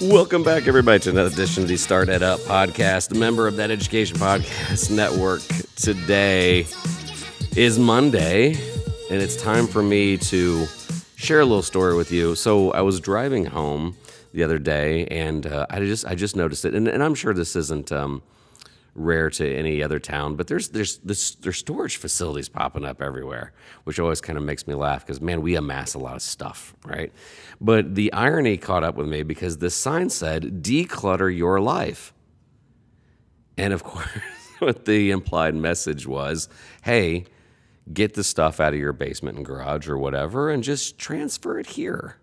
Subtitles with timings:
[0.00, 3.56] Welcome back, everybody, to another edition of the Start Ed Up podcast, a member of
[3.56, 5.42] that Education Podcast Network.
[5.76, 6.60] Today
[7.54, 8.54] is Monday,
[9.10, 10.64] and it's time for me to
[11.16, 12.34] share a little story with you.
[12.34, 13.94] So I was driving home
[14.32, 17.34] the other day, and uh, I just I just noticed it, and, and I'm sure
[17.34, 18.22] this isn't um,
[18.94, 23.52] rare to any other town, but there's there's this, there's storage facilities popping up everywhere,
[23.84, 26.74] which always kind of makes me laugh because man, we amass a lot of stuff,
[26.84, 27.12] right?
[27.60, 32.12] But the irony caught up with me because this sign said "declutter your life,"
[33.56, 34.08] and of course,
[34.58, 36.48] what the implied message was,
[36.82, 37.26] hey.
[37.92, 41.66] Get the stuff out of your basement and garage or whatever and just transfer it
[41.66, 42.18] here.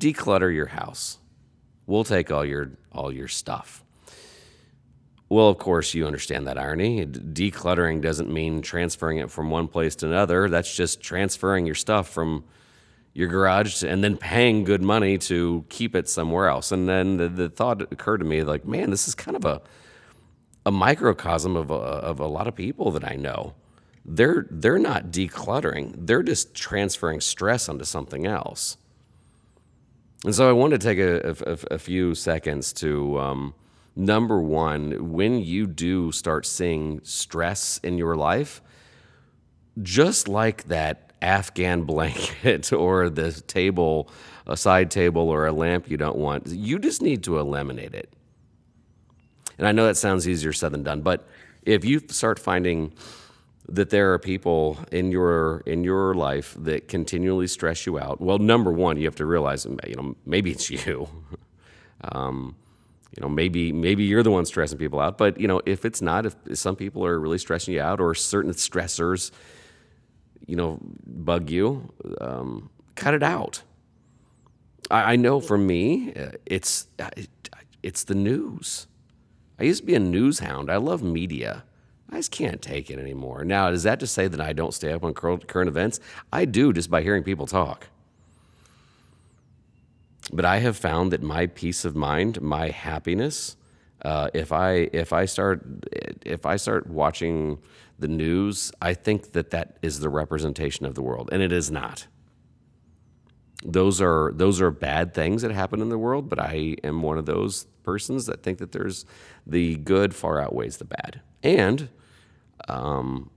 [0.00, 1.18] Declutter your house.
[1.86, 3.84] We'll take all your all your stuff.
[5.28, 7.04] Well, of course, you understand that irony.
[7.04, 10.48] Decluttering doesn't mean transferring it from one place to another.
[10.48, 12.44] That's just transferring your stuff from
[13.12, 16.70] your garage and then paying good money to keep it somewhere else.
[16.70, 19.62] And then the, the thought occurred to me like, man, this is kind of a
[20.66, 23.54] a microcosm of a, of a lot of people that I know.
[24.04, 26.06] They're they're not decluttering.
[26.06, 28.76] They're just transferring stress onto something else.
[30.24, 33.54] And so I wanted to take a, a, a few seconds to um,
[33.96, 38.60] number one, when you do start seeing stress in your life,
[39.82, 44.10] just like that Afghan blanket or the table,
[44.46, 48.12] a side table or a lamp you don't want, you just need to eliminate it.
[49.58, 51.26] And I know that sounds easier said than done, but
[51.62, 52.92] if you start finding
[53.68, 58.38] that there are people in your in your life that continually stress you out, well,
[58.38, 61.08] number one, you have to realize, you know, maybe it's you.
[62.12, 62.54] um,
[63.14, 66.02] you know maybe maybe you're the one stressing people out but you know if it's
[66.02, 69.30] not if some people are really stressing you out or certain stressors
[70.46, 73.62] you know bug you um, cut it out
[74.90, 76.86] I, I, know for me uh, it's
[77.82, 78.86] it's the news
[79.58, 81.64] i used to be a news hound i love media
[82.08, 83.44] I just can't take it anymore.
[83.44, 85.98] Now, is that to say that I don't stay up on current events?
[86.32, 87.88] I do just by hearing people talk.
[90.32, 93.56] But I have found that my peace of mind, my happiness,
[94.02, 95.64] uh, if I if I start
[96.24, 97.58] if I start watching
[97.98, 101.70] the news, I think that that is the representation of the world, and it is
[101.70, 102.06] not.
[103.64, 107.18] Those are those are bad things that happen in the world, but I am one
[107.18, 109.06] of those persons that think that there's
[109.46, 111.88] the good far outweighs the bad, and
[112.68, 113.30] um,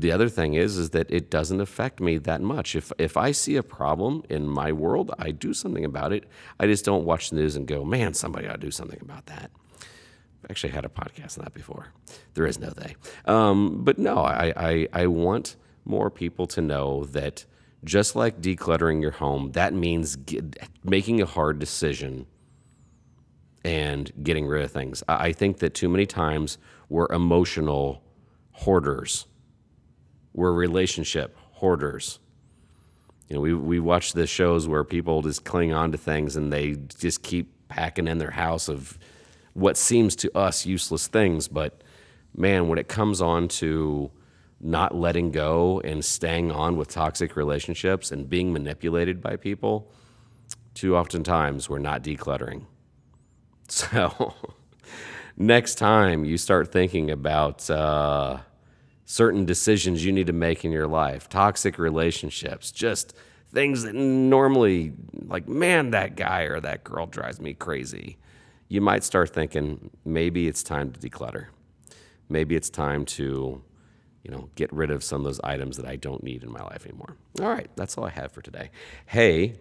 [0.00, 2.76] the other thing is is that it doesn't affect me that much.
[2.76, 6.24] If if I see a problem in my world, I do something about it.
[6.60, 9.26] I just don't watch the news and go, "Man, somebody ought to do something about
[9.26, 11.88] that." I've actually had a podcast on that before.
[12.34, 17.04] There is no they, um, but no, I, I I want more people to know
[17.06, 17.44] that
[17.84, 22.26] just like decluttering your home, that means get, making a hard decision
[23.64, 25.02] and getting rid of things.
[25.08, 26.58] I, I think that too many times
[26.88, 28.02] we're emotional
[28.52, 29.26] hoarders
[30.36, 32.20] we're relationship hoarders.
[33.28, 36.52] You know, we, we watch the shows where people just cling on to things and
[36.52, 38.98] they just keep packing in their house of
[39.54, 41.48] what seems to us useless things.
[41.48, 41.82] But
[42.36, 44.10] man, when it comes on to
[44.60, 49.90] not letting go and staying on with toxic relationships and being manipulated by people,
[50.74, 52.66] too often times we're not decluttering.
[53.68, 54.32] So
[55.36, 58.38] next time you start thinking about, uh,
[59.06, 63.16] certain decisions you need to make in your life, toxic relationships, just
[63.52, 64.92] things that normally,
[65.26, 68.18] like, man, that guy or that girl drives me crazy.
[68.68, 71.46] You might start thinking maybe it's time to declutter.
[72.28, 73.62] Maybe it's time to,
[74.24, 76.62] you know, get rid of some of those items that I don't need in my
[76.62, 77.16] life anymore.
[77.40, 78.70] All right, that's all I have for today.
[79.06, 79.54] Hey,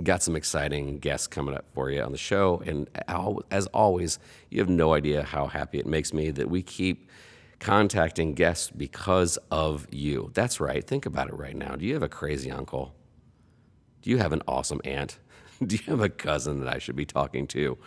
[0.00, 2.62] got some exciting guests coming up for you on the show.
[2.64, 6.62] And uh, as always, you have no idea how happy it makes me that we
[6.62, 7.10] keep
[7.60, 10.30] contacting guests because of you.
[10.34, 10.84] That's right.
[10.84, 11.76] Think about it right now.
[11.76, 12.94] Do you have a crazy uncle?
[14.02, 15.18] Do you have an awesome aunt?
[15.66, 17.78] Do you have a cousin that I should be talking to?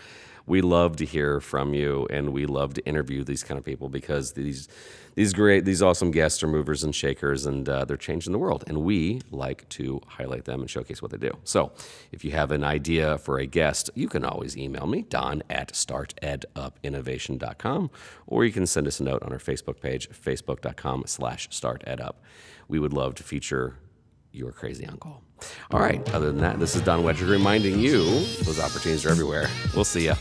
[0.46, 3.88] we love to hear from you and we love to interview these kind of people
[3.90, 4.68] because these
[5.16, 8.66] these great these awesome guests are movers and shakers and uh, they're changing the world
[8.68, 11.32] and we like to highlight them and showcase what they do.
[11.44, 11.72] So
[12.12, 15.72] if you have an idea for a guest you can always email me don at
[15.72, 17.92] startedupinnovation.com
[18.28, 22.16] or you can send us a note on our facebook page facebook.com slash startedup.
[22.68, 23.78] We would love to feature
[24.32, 25.24] your crazy uncle
[25.72, 26.08] all right.
[26.14, 28.04] Other than that, this is Don Wettrick reminding you
[28.44, 29.50] those opportunities are everywhere.
[29.76, 30.14] We'll see you.